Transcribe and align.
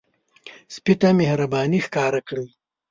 سپي 0.75 0.93
ته 1.01 1.07
مهرباني 1.19 1.79
ښکار 1.85 2.13
کړئ. 2.27 2.47